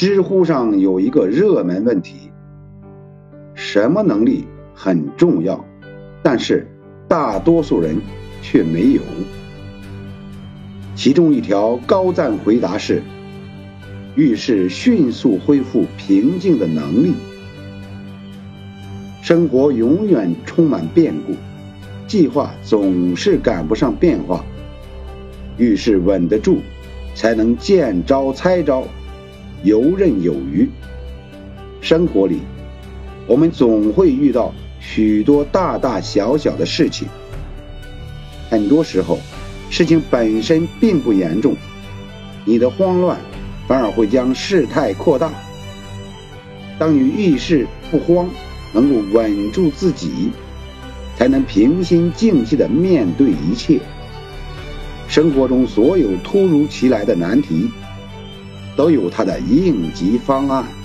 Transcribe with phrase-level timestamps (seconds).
[0.00, 2.30] 知乎上有一个热门问题：
[3.52, 5.62] 什么能力很重要，
[6.22, 6.66] 但是
[7.06, 8.00] 大多数人
[8.40, 9.02] 却没有？
[10.94, 13.02] 其中一条高赞回答是：
[14.16, 17.12] 遇事迅速恢复平静的能力。
[19.20, 21.34] 生活永远充满变故，
[22.06, 24.42] 计划总是赶不上变化。
[25.58, 26.56] 遇事稳得住，
[27.14, 28.82] 才能见招拆招，
[29.62, 30.68] 游刃有余。
[31.80, 32.40] 生活里，
[33.26, 37.08] 我们总会遇到许多大大小小的事情，
[38.50, 39.18] 很多时候，
[39.70, 41.56] 事情本身并不严重，
[42.44, 43.18] 你的慌乱
[43.66, 45.30] 反而会将事态扩大。
[46.78, 48.28] 当你遇事不慌，
[48.72, 50.30] 能够稳住自己，
[51.16, 53.80] 才能平心静气地面对一切。
[55.08, 57.68] 生活中所有突如其来的难题，
[58.76, 60.79] 都有它的应急方案。